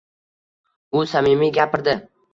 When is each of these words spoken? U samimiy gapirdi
U 1.01 1.03
samimiy 1.13 1.55
gapirdi 1.59 1.97